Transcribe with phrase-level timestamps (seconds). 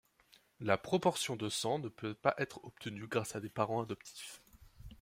[0.61, 4.41] La proportion de sang ne peut pas être obtenu grâce à des parents adoptifs.